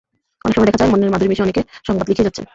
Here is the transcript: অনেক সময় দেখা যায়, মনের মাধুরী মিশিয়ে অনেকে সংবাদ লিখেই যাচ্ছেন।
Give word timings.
অনেক 0.43 0.53
সময় 0.55 0.67
দেখা 0.69 0.79
যায়, 0.81 0.91
মনের 0.91 1.13
মাধুরী 1.13 1.29
মিশিয়ে 1.31 1.45
অনেকে 1.47 1.61
সংবাদ 1.87 2.05
লিখেই 2.09 2.25
যাচ্ছেন। 2.27 2.45